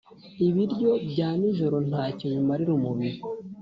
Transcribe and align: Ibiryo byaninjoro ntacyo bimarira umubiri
Ibiryo 0.47 0.89
byaninjoro 1.09 1.77
ntacyo 1.89 2.25
bimarira 2.33 2.71
umubiri 2.79 3.19